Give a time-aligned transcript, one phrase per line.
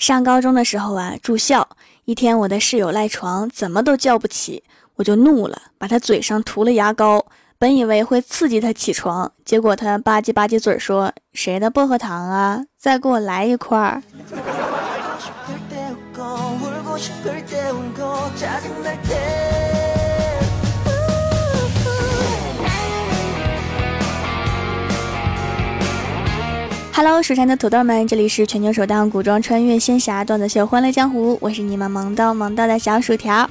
[0.00, 1.68] 上高中的时候啊，住校，
[2.06, 4.64] 一天我的室友赖床，怎么都叫不起，
[4.96, 7.26] 我就怒了，把他嘴上涂了牙膏。
[7.58, 12.64] 本以为会刺激他起床，结果他吧唧吧唧嘴说：“谁的薄荷糖啊？
[12.78, 14.02] 再给我来一块儿。”
[27.02, 33.48] Hello，蜀山的土豆们，这里是全球首档古装穿越仙侠段子秀《欢乐江湖》，我是你们萌到萌到的小薯条。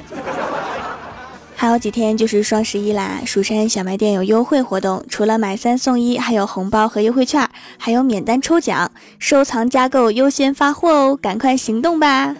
[1.55, 3.21] 还有几天就是双十一啦！
[3.25, 7.49] 蜀山小卖店有优惠活动，除了买三送一，还有红包和优惠券，
[7.79, 11.15] 还有免单抽奖，收藏加购优先发货哦！
[11.19, 12.35] 赶快行动吧！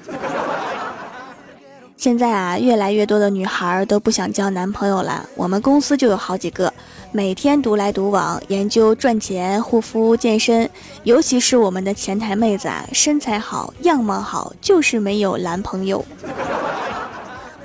[1.98, 5.26] 现在啊，越来越多的女孩都不想交男朋友了。
[5.36, 6.72] 我们公司就有好几个，
[7.12, 10.70] 每天独来独往，研究赚钱、护肤、健身。
[11.04, 16.06] 尤其是我们的前台妹子啊，身材好，样貌好，就是没有男朋友。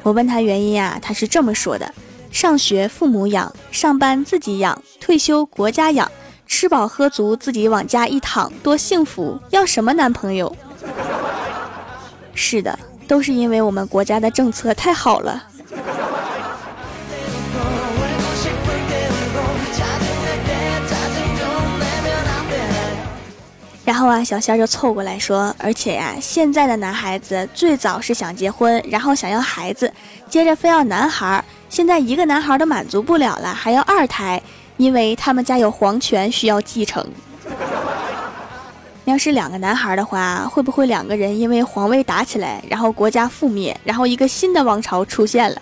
[0.02, 1.92] 我问她原因啊，她是这么说的：
[2.30, 6.10] 上学父母养，上班自己养，退休国家养，
[6.46, 9.38] 吃饱喝足自己往家一躺，多幸福！
[9.50, 10.56] 要什么男朋友？
[12.34, 15.44] 是的，都是因为我们国家的政策太好了。
[23.84, 29.92] 然后啊，小仙儿就凑过来说：“而且呀，现在的男孩子最早是想结婚，然后想要孩子，
[30.26, 31.44] 接着非要男孩。
[31.68, 34.40] 现在一个男孩都满足不了了，还要二胎，
[34.78, 37.06] 因为他们家有皇权需要继承。
[39.04, 45.60] 要是两个男孩的话，会不会两个人因为皇位打起来，然后国家覆灭，然后一个新的王朝出现了？”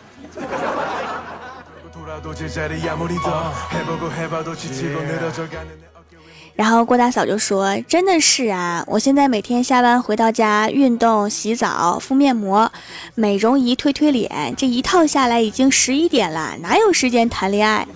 [6.54, 12.70] 然后郭大嫂就说：“真的是啊，我现在每天下班回到家，运动、洗澡、敷面膜、
[13.14, 17.86] 美容仪推推脸，这一套下来已经十一点了，哪有时间谈恋爱？”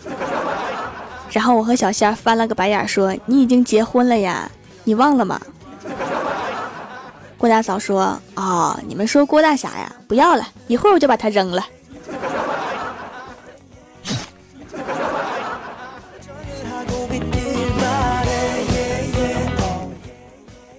[1.30, 4.50] 然后我和小仙儿翻了个白眼说：“你已经结婚了呀，
[4.84, 5.38] 你忘了吗？”
[7.36, 11.62] 郭大嫂说：“哦，你们说郭大侠呀，不要了，一会儿我就把他扔了。”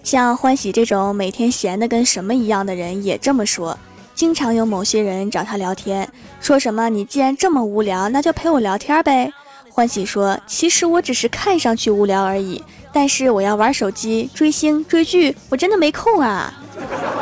[0.07, 3.77] 像欢喜这种每天闲的跟什么一样的人也这么说。
[4.15, 6.09] 经常有某些人找他聊天，
[6.39, 9.29] 说什么“你既然这么无聊，那就陪我聊天呗。”
[9.69, 12.63] 欢喜说：“其实我只是看上去无聊而已，
[12.93, 16.53] 但是我要玩手机、追星、追剧，我真的没空啊。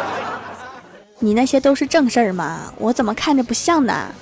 [1.17, 2.71] ”你那些都是正事儿吗？
[2.77, 4.13] 我怎么看着不像呢？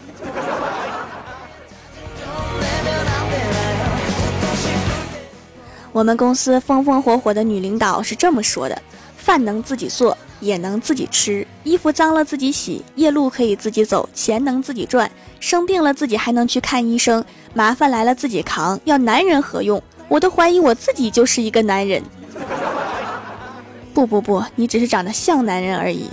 [5.93, 8.81] 我们公司风风火火的女领导是这么说的：
[9.15, 15.09] 饭能自己做，也能自己吃；衣服脏了自己洗，夜路可以自己走，钱能自己赚，
[15.39, 17.23] 生病了自己还能去看医生，
[17.53, 18.79] 麻烦来了自己扛。
[18.85, 19.81] 要男人何用？
[20.07, 22.01] 我都怀疑我自己就是一个男人。
[23.93, 26.09] 不不不，你只是长得像男人而已。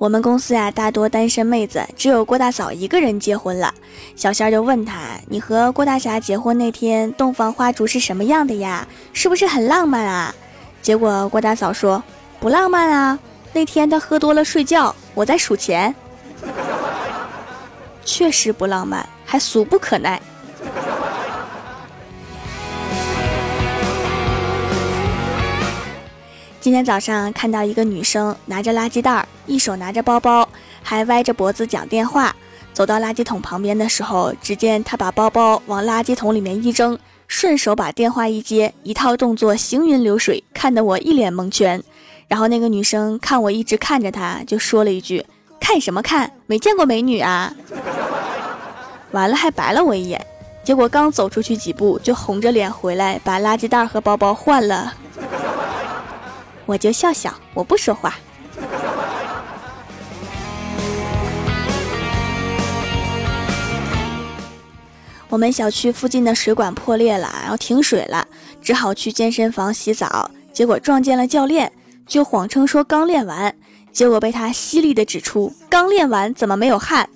[0.00, 3.74] 我们公司呀，大多单身妹子，只有郭大嫂一个人结婚了。
[4.16, 8.88] 小仙儿就问他：“你和郭大侠结婚那天，洞房花烛是什么样的呀？
[9.12, 10.34] 是不是很浪漫啊？”
[10.80, 12.02] 结果郭大嫂说
[12.40, 13.18] ：“不浪漫啊，
[13.52, 15.94] 那天他喝多了睡觉，我在数钱。
[18.02, 20.18] ”确实不浪漫，还俗不可耐。
[26.60, 30.46] 今天早上看到一个女生拿着垃圾袋，一手拿着包包，
[30.82, 32.36] 还歪着脖子讲电话。
[32.74, 41.82] 走到垃圾桶旁边的时候，只见她把包包往垃圾桶里面一扔，顺手把电话一接，一套动作行云流水，看得我一脸蒙圈。
[42.28, 45.24] 然后那个女生看我一直看着她，就说了一句
[45.58, 46.30] ：“看什么看？
[46.46, 47.54] 没见过美女啊！”
[49.12, 50.22] 完了还白了我一眼。
[50.62, 54.92] 结果刚走出去几步，就红着脸回来，把垃圾袋和包包换了。
[56.70, 58.14] 我就笑笑，我不说话。
[65.28, 68.24] 我们小区附近的水管破裂了，然后停水了，
[68.62, 70.30] 只好去健身房洗澡。
[70.52, 71.72] 结果撞见了教练，
[72.06, 73.52] 就谎称说刚练完，
[73.90, 77.08] 结果被他犀利的指出刚练完怎么没有汗？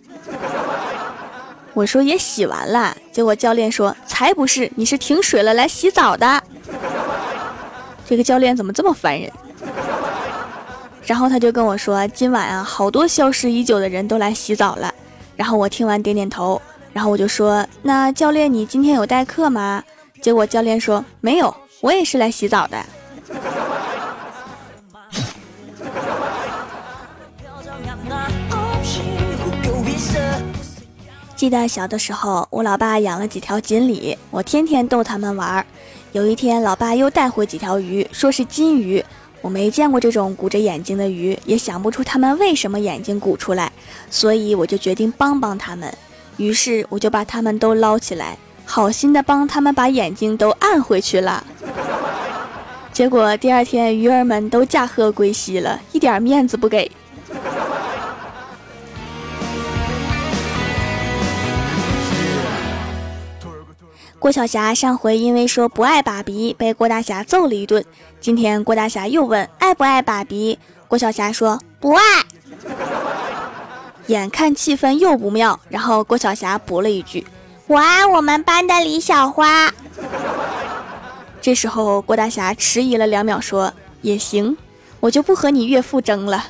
[1.74, 6.42] 我说也洗完了，结果教练说才不是，你是停水了来洗澡的。
[8.06, 9.32] 这个教练怎么这么烦人？
[11.06, 14.92] 然后他就跟我说：“今晚啊，好多消失已久的人都来洗澡了。”
[15.36, 16.60] 然后我听完点点头，
[16.92, 19.82] 然后我就说：“那教练，你今天有代课吗？”
[20.22, 22.78] 结果教练说没有，我也是来洗澡的。
[31.36, 35.66] 记得小的时候，我老爸养了几条锦鲤，我天天逗他们玩。
[36.12, 39.04] 有一天，老爸又带回几条鱼，说是金鱼。
[39.44, 43.70] 我没见过这种鼓着眼睛的鱼，也想不出他们为什么眼睛鼓出来，
[44.08, 45.94] 所以我就决定帮帮他们。
[46.38, 51.44] 于是我就把他们都捞起来，好心的帮他们把眼睛都按回去了。
[52.91, 56.90] 结果第二天，鱼儿们都驾鹤归西了，一点面子不给。
[64.25, 67.85] 郭晓霞上回因为说不爱爸比，被郭大侠揍了一顿。
[68.23, 72.03] 今天郭大侠又问爱不爱爸比，郭晓霞说不爱。
[74.06, 77.26] 眼看气氛又不妙，然后郭晓霞补了一句
[77.69, 79.71] ：“我爱我们班的李小花。”
[81.43, 84.56] 这时候郭大侠迟疑了两秒，说：“也行，
[85.00, 86.47] 我就不和你岳父争了。”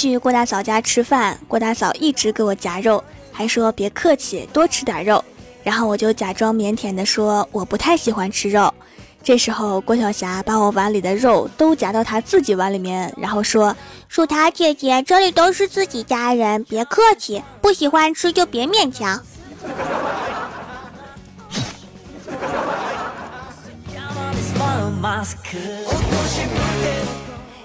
[0.00, 5.22] 去郭大嫂家吃饭，郭大嫂一直给我夹肉，还说别客气，多吃点肉。
[5.62, 8.72] 然后我就假装腼腆的说我不太喜欢吃肉。
[9.22, 13.76] 这时候郭晓霞把我碗里的肉都夹到她自己碗里面，然后说
[14.08, 19.20] ：“薯条姐姐，这里都是自己家人，别客气，不喜欢吃就别勉强。”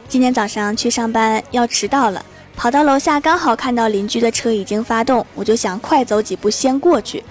[0.07, 2.24] 今天早上去上班要迟到了，
[2.56, 7.24] 跑到楼下刚好看到邻居的车已经发动，我就想快走几步先过去。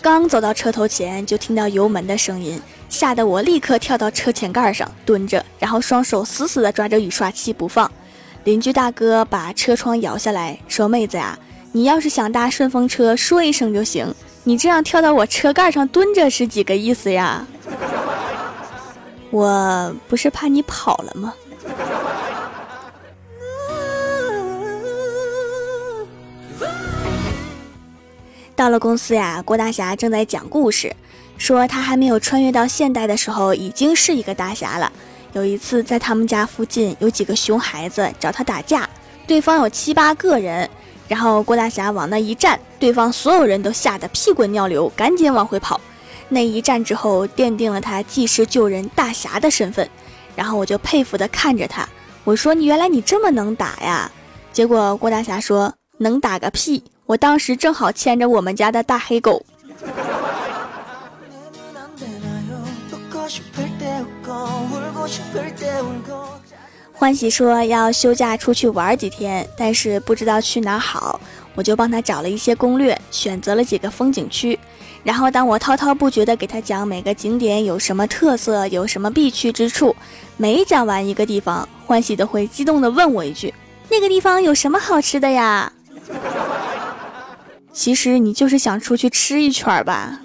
[0.00, 7.88] 刚走到车头前，就听到油门的声音，吓得我立刻跳到车前盖上蹲着，然后双手死死地抓着雨刷器不放。
[8.44, 11.38] 邻居大哥把车窗摇下来说：“妹子呀，
[11.70, 14.12] 你要是想搭顺风车，说一声就行。
[14.42, 17.46] 你这样跳到我车盖上蹲着是几个意思呀？
[19.30, 21.32] 我不是怕你跑了吗？”
[28.54, 30.94] 到了公司呀，郭大侠正在讲故事，
[31.38, 34.92] 说他还没有穿越到现代的时候，已经是一个大侠了。
[35.32, 38.88] 有一次在他们家附近有几个熊孩子找他打架，
[39.26, 40.68] 对方有七八个人，
[41.08, 45.80] 然后郭大侠往那一站，对方所有人都吓得屁滚尿流，赶紧往回跑。
[46.28, 49.88] 那一战之后，奠定了他济世救人大侠的身份。
[50.36, 51.88] 然后我就佩服地看着他，
[52.24, 54.10] 我说你原来你这么能打呀？
[54.52, 56.82] 结果郭大侠说能打个屁。
[57.12, 59.44] 我当时正好牵着我们家的大黑狗，
[66.94, 71.20] 欢喜说要休假出去玩几天，但是不知道去哪好，
[71.54, 74.58] 我就帮他找了一些攻略，选择了几个风景区。
[75.04, 79.94] 然后当我滔滔不绝的给他讲每个景点有什么特色，有什么必去之处，
[80.38, 83.52] 每讲完一个地方，欢喜都会激动的问我一句
[83.90, 85.70] ：“那个地方有什么好吃的呀？”
[87.72, 90.20] 其实你就是想出去吃一圈吧。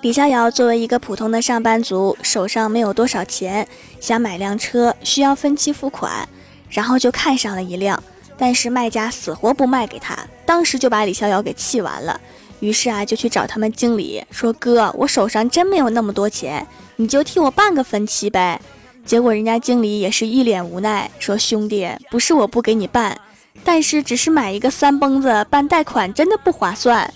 [0.00, 3.68] 李逍遥作为一个普通的上班族，手上没有多少钱，
[4.00, 6.28] 想买辆车，需要分期付款，
[6.68, 8.02] 然后就看上了一辆，
[8.36, 12.20] 但是卖家死活不卖给他，当时就把李逍遥给气完了。
[12.58, 18.60] 于是啊，就去找他们经理说：“哥，我手上真没有那么多钱，你就替我办个分期呗。”
[19.04, 23.18] 结果人家经理也是一脸无奈，说：“兄弟，不是我不给你办，
[23.64, 27.12] 但是只是买一个三蹦子办贷款真的不划算。”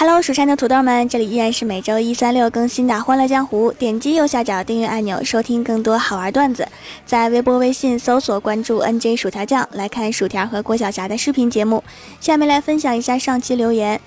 [0.00, 3.70] Hello，蜀山的土豆们，这里依然是每周一、三、六更新的《欢乐江湖》。
[3.74, 6.66] 点击右下角订阅按钮，收听更多好玩段子。
[7.04, 11.84] 在微博、微信搜索关注 “nj 薯条酱”，来看薯条和郭晓霞的视频节目。
[12.18, 14.00] 下面来分享一下上期留言。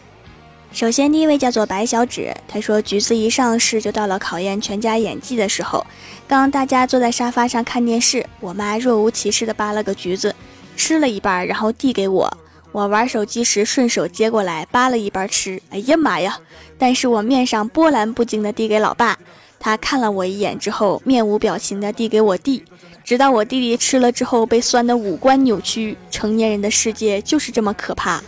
[0.72, 5.86] 首先，第一位叫做白小纸，他说：“橘子一上市就到了考验全家演技的时候。
[6.28, 10.34] 刚大家坐在沙发上看电视，我妈若无其事的扒了个橘子，
[10.76, 12.38] 吃了一半，然后递给我。”
[12.74, 16.40] 我玩手机时顺手接过来扒了一半吃，哎呀妈呀！
[16.80, 19.16] 但是我面上波澜不惊的递给老爸，
[19.60, 22.64] 他看了我一眼之后面无表情的递给我弟，
[23.04, 25.96] 直到我弟弟吃了之后被酸的五官扭曲。
[26.10, 28.20] 成年人的世界就是这么可怕。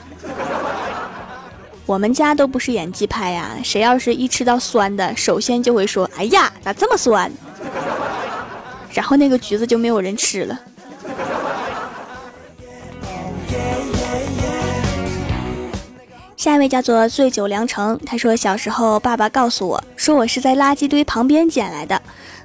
[1.87, 7.31] 我们家都不是演技派呀，谁要是一吃到酸的，首先就会说：“哎呀，咋这么酸？”
[8.93, 10.59] 然后那个橘子就没有人吃了。
[16.45, 21.99] 下一位叫做醉酒良城，他说小时候爸爸告诉我说我是在垃圾堆旁边捡来的。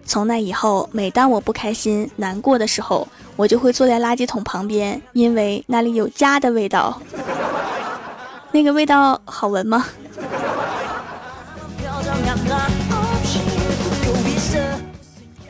[0.06, 6.98] 从那以后，每当我不开心、难过的时候，我就会坐在垃圾桶旁边，因为那里有家的味道。
[8.52, 9.84] 那个味道好闻吗？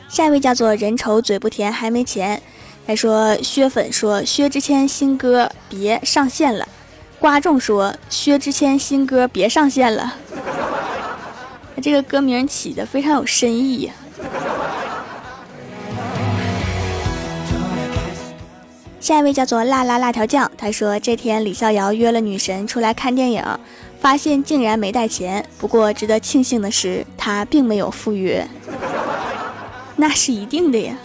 [0.09, 2.41] 下一位叫做人丑嘴不甜还没钱，
[2.85, 6.67] 他说薛粉说薛之谦新歌别上线了。
[7.21, 10.15] 瓜众说：“薛之谦新歌别上线了。”
[11.79, 13.91] 这个歌名起的非常有深意。
[18.99, 23.43] 下一位叫做辣辣辣条酱，他说这天李逍遥约了女神出来看电影，
[23.99, 25.45] 发现竟然没带钱。
[25.59, 28.47] 不过值得庆幸的是，他并没有赴约，
[29.95, 30.95] 那是一定的呀。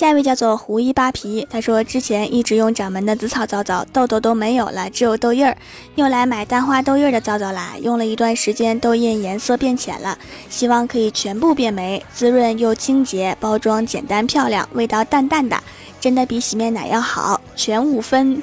[0.00, 5.54] 下一位叫做胡一扒皮，他说之前一直用掌门的紫草皂皂，痘痘都没有了，只有痘印儿，
[5.96, 7.74] 用来买淡化痘印儿的皂皂啦。
[7.82, 10.16] 用了一段时间，痘印颜色变浅了，
[10.48, 15.62] 希望可以全部变没，滋润又清洁，包装简单漂亮，味道淡淡的，
[16.00, 18.42] 真的比洗面奶要好，全五分。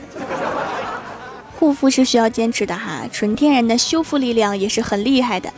[1.60, 5.52] 护肤是需要坚持的哈，纯天然的修复力量也是很厉害的。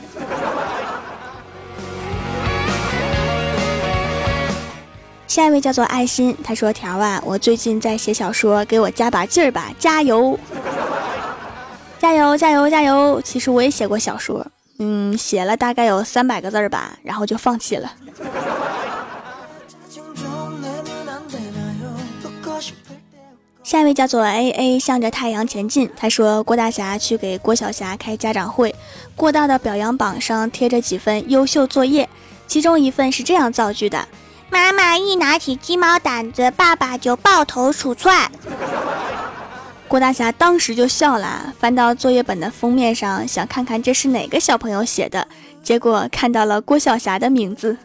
[5.30, 10.38] 下一位叫做爱心，他说：“条啊，我最近在写小说，给我加把劲儿吧，加油，
[12.02, 13.22] 加油，加油，加油！
[13.24, 14.44] 其实我也写过小说，
[14.80, 17.94] 嗯，写了大概有三百个字儿吧，然后就放弃了。
[23.64, 25.88] ”下一位叫做 A A，向着太阳前进。
[25.96, 28.74] 他说：“郭大侠去给郭晓霞开家长会，
[29.16, 32.10] 过道的表扬榜上贴着几份优秀作业，
[32.48, 34.08] 其中一份是这样造句的。”
[34.50, 38.32] 妈妈一拿起鸡毛掸子，爸爸就抱头鼠窜。
[39.88, 45.28] 郭大侠当时就笑了，翻到作业本的封面上，想看看这是哪个小朋友写的，
[45.64, 47.78] 结果看到了郭晓霞的名字。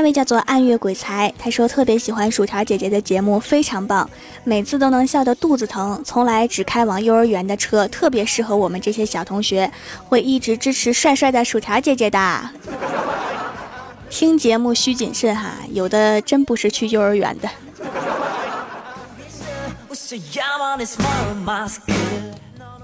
[0.00, 4.08] 一位叫做暗月鬼才，他说特别喜欢薯条姐姐的节目，非常棒，
[4.44, 6.02] 每次都能笑得肚子疼。
[6.04, 9.70] 从来只开往幼儿园的车，特别适合我们这些小同学，
[10.08, 12.50] 会一直支持帅帅的薯条姐姐的。
[14.08, 17.48] 听节目需谨慎哈，有的真不是去幼儿园的。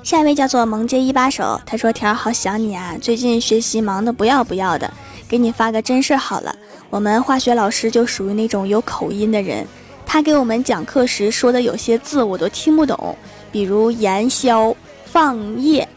[0.03, 4.93] 下一位叫做萌街一把手，他说条好想你啊，最近学习忙得不要不要的，
[5.29, 6.55] 给你发个真事儿好了。
[6.91, 9.67] 我们化学老师就属于那种有口音的人，
[10.07, 13.17] 他给我们讲课时说的有些字我都听不懂，
[13.51, 15.89] 比如燃烧、放液、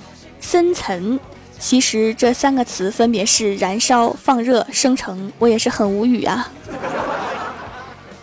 [0.41, 1.19] 深层，
[1.59, 6.51] 其实这三个词分别是燃烧、放热、生成，我也是很无语啊。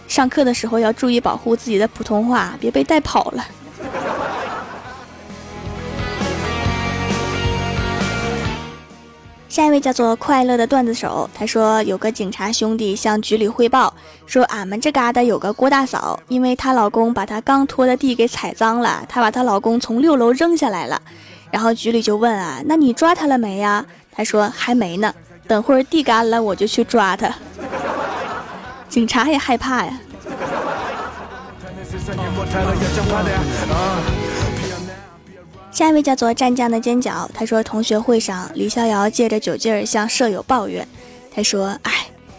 [0.09, 3.47] 上课的时候要注意保护自己的普通话，别被带跑了。
[9.57, 13.95] 下一位叫做快乐的段子手，他说有个警察兄弟向局里汇报
[14.27, 21.01] 说，俺们这嘎达有个郭大嫂，因为她老公把她刚拖的地给踩脏了，她把她老公从六楼扔下来了。
[21.51, 23.83] 然后局里就问啊，那你抓他了没呀？
[24.13, 25.11] 他说还没呢，
[25.49, 27.35] 等会儿地干了我就去抓他。
[28.91, 29.99] 警察也害怕呀。
[35.77, 40.89] 下一位叫做战将的尖角，他说同学会上，李逍遥借着酒劲儿向舍友抱怨，
[41.31, 41.93] 他说：“哎，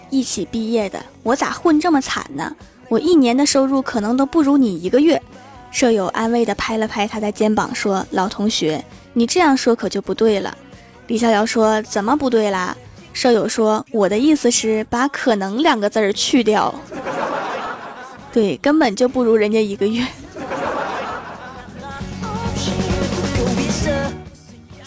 [0.10, 2.56] 一起毕业的，我咋混这么惨呢？
[2.90, 5.22] 我一年的收入可能都不如你一个月。”
[5.70, 10.58] 舍友安慰地拍了拍他的肩膀，说：“老同学，你这样说可就不对了。”
[11.06, 12.76] 李逍遥说：“怎么不对啦？”
[13.14, 16.74] 舍友说：“我的意思是把‘可能’两个字儿去掉，
[18.34, 20.04] 对，根本就不如人家一个月。”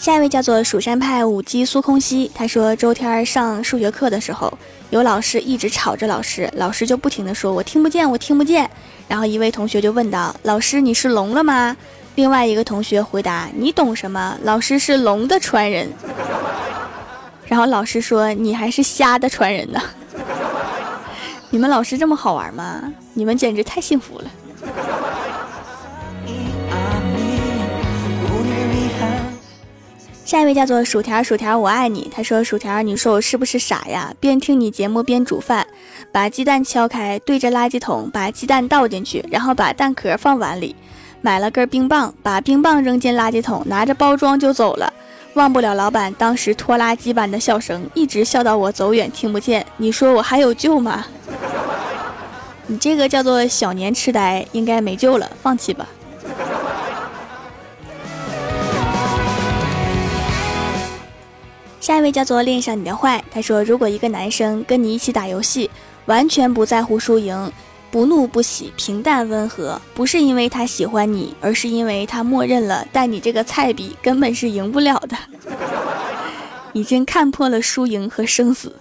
[0.01, 4.51] 下一位叫做蜀山派舞姬苏空兮，他说周天上数学课的时候，
[4.89, 8.67] 有老师一直吵着老师，老师就不停的说：“我听不见，我听不见。”
[9.07, 11.77] 然后一位同学就问道：“老师你是聋了吗？”
[12.15, 14.35] 另外一个同学回答：“你懂什么？
[14.41, 15.87] 老师是龙的传人。”
[17.45, 19.79] 然后老师说：“你还是瞎的传人呢。
[21.51, 22.91] ”你们老师这么好玩吗？
[23.13, 24.25] 你们简直太幸福了。
[30.31, 32.09] 下一位叫做薯条，薯条我爱你。
[32.09, 34.13] 他说：“薯条，你说我是不是傻呀？
[34.17, 35.67] 边听你节目边煮饭，
[36.09, 40.73] 把鸡蛋敲开，对着垃圾桶把鸡蛋倒进去，然后把蛋壳放碗里，
[41.19, 44.93] 买了根冰棒，把冰棒扔进垃圾桶，拿着包装就走了。
[45.33, 49.65] 忘不了老板当时拖拉机般的笑声，一直笑到我走远听不见。
[49.75, 51.05] 你说我还有救吗？
[52.67, 55.85] 你这个叫做小年痴呆，应该没救了，放弃吧。
[61.81, 65.67] 下一位叫做恋上你的坏，他说：如果一个男生跟你一起打游戏，
[66.05, 67.51] 完全不在乎输赢，
[67.89, 75.17] 不怒不喜，平淡温和，不是因为他喜欢你，而是因为他默认了带你这个菜比根本是赢不了的，
[76.71, 78.75] 已经看破了输赢和生死。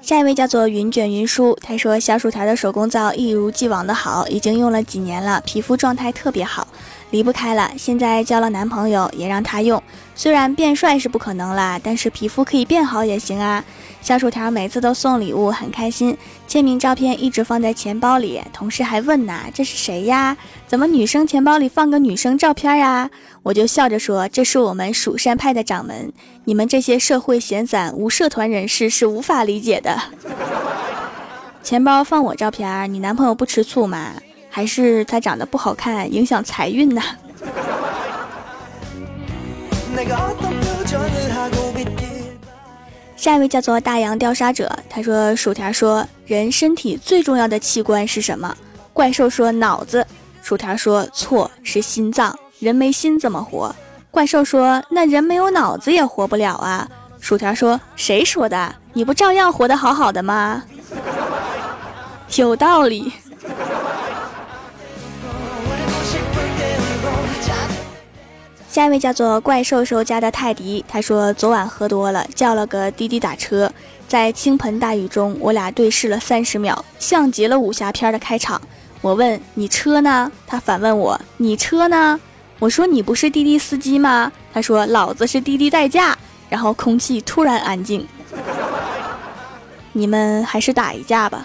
[0.00, 6.66] 下一位叫做云卷云舒，他说小薯条的手工皂一如既往的好，已经用了几年了，皮肤状态特别好。
[7.10, 9.82] 离不开了，现在交了男朋友也让他用。
[10.14, 13.64] 虽然变帅是不可能啦，但是皮肤可以变好也行啊。
[14.00, 18.40] 小薯条每次都送礼物，很开心，签名照片一直放在钱包里。
[18.52, 20.36] 同事还问呢，这是谁呀？
[20.66, 23.10] 怎么女生钱包里放个女生照片呀？
[23.42, 26.12] 我就笑着说，这是我们蜀山派的掌门，
[26.44, 29.98] 你们这些社会闲散无社团人士是无法理解的。
[31.62, 34.14] 钱包放我照片，你男朋友不吃醋吗？
[34.58, 37.00] 还是他长得不好看，影响财运呢。
[43.16, 48.52] 下一位叫做大洋调沙者，他说：“薯条说，人身体最重要的器官是什么？”
[48.92, 50.04] 怪兽说：“脑子。”
[50.42, 52.36] 薯条说：“错，是心脏。
[52.58, 53.72] 人没心怎么活？”
[54.10, 56.88] 怪兽说：“那人没有脑子也活不了啊。”
[57.22, 58.74] 薯条说：“谁说的？
[58.92, 60.64] 你不照样活得好好的吗？”
[62.34, 63.12] 有道理。
[68.70, 73.72] 下一位叫做怪兽兽家的泰迪，他说昨晚喝多了，叫了个滴滴打车，
[74.06, 78.60] 在倾盆大雨中，我俩对视了三十秒，像极了武侠片的开场。
[79.00, 80.30] 我问你车呢？
[80.46, 82.20] 他反问我你车呢？
[82.58, 84.30] 我说你不是滴滴司机吗？
[84.52, 86.16] 他说老子是滴滴代驾。
[86.50, 88.08] 然后空气突然安静，
[89.92, 91.44] 你们还是打一架吧。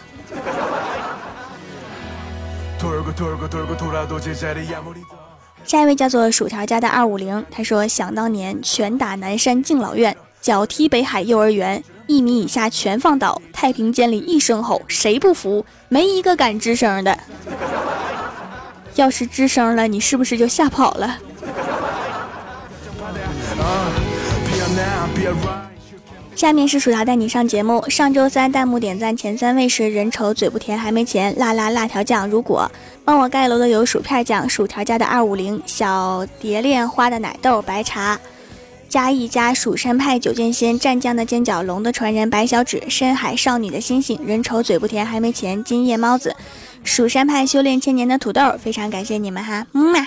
[5.65, 15.65] 下一位叫做薯条家的二五零，他说：“想当年拳打南山敬老院，脚踢北海幼儿园，一米以下全放倒，太平间里一声吼，谁不服？
[15.89, 17.17] 没一个敢吱声的。
[18.95, 21.17] 要是吱声了，你是不是就吓跑了？”
[26.43, 27.82] 下面是薯条带你上节目。
[27.89, 32.29] 上周三弹幕点赞前三位是人丑嘴不甜还没钱辣辣辣条酱。
[32.29, 32.69] 如果
[33.06, 38.19] 帮我盖楼的有薯片酱、薯条家的二五零、小蝶恋花的奶豆、白茶、
[38.89, 46.36] 加一加蜀山派九剑仙、战将的尖角、龙的传人、白小指、深海少女的星星、人丑嘴不甜还没钱、金夜猫子、
[46.84, 48.41] 蜀山派修炼千年的土豆。
[48.62, 50.06] 非常感谢你们哈，么么。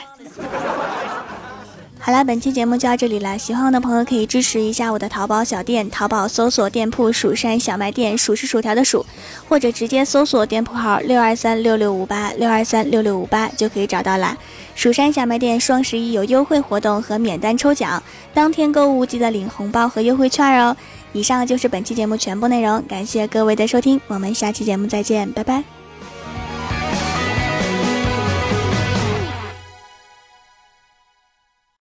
[2.06, 3.36] 好了，本期节目就到这里了。
[3.36, 9.04] 喜欢我的朋友可以支持一下我的淘宝小店，淘宝搜索店铺“蜀山小卖店”，数是薯条的数，
[9.48, 14.38] 或者直接搜索店铺号六二三六六五八六二三六六五八就可以找到啦。
[14.76, 18.00] 蜀山小卖店双十一有优惠活动和免单抽奖，
[18.32, 20.76] 当天购物记得领红包和优惠券哦。
[21.12, 25.64] 以上就是本期节目全部内容，感谢各位的收听，我们下期节目再见，拜拜。